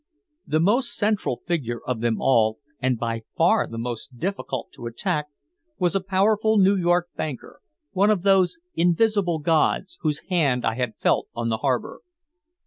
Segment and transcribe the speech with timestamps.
[0.47, 5.27] The most central figure of them all, and by far the most difficult to attack,
[5.77, 10.95] was a powerful New York banker, one of those invisible gods whose hand I had
[10.99, 12.01] felt on the harbor.